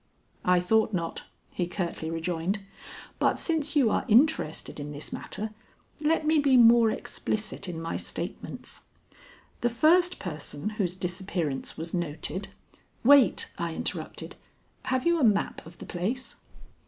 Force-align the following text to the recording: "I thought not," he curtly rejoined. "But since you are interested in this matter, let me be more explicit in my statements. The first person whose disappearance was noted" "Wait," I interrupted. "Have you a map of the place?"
"I 0.43 0.59
thought 0.59 0.93
not," 0.95 1.25
he 1.51 1.67
curtly 1.67 2.09
rejoined. 2.09 2.59
"But 3.19 3.37
since 3.37 3.75
you 3.75 3.91
are 3.91 4.03
interested 4.07 4.79
in 4.79 4.91
this 4.93 5.13
matter, 5.13 5.51
let 5.99 6.25
me 6.25 6.39
be 6.39 6.57
more 6.57 6.89
explicit 6.89 7.69
in 7.69 7.79
my 7.79 7.97
statements. 7.97 8.81
The 9.61 9.69
first 9.69 10.17
person 10.17 10.71
whose 10.81 10.95
disappearance 10.95 11.77
was 11.77 11.93
noted" 11.93 12.47
"Wait," 13.03 13.51
I 13.59 13.75
interrupted. 13.75 14.37
"Have 14.85 15.05
you 15.05 15.19
a 15.19 15.23
map 15.23 15.63
of 15.67 15.77
the 15.77 15.85
place?" 15.85 16.37